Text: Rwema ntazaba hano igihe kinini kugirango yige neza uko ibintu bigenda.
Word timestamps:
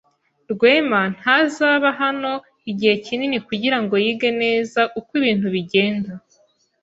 Rwema 0.51 1.01
ntazaba 1.17 1.89
hano 2.01 2.31
igihe 2.71 2.95
kinini 3.05 3.37
kugirango 3.47 3.95
yige 4.05 4.29
neza 4.41 4.81
uko 4.99 5.09
ibintu 5.19 5.47
bigenda. 5.55 6.11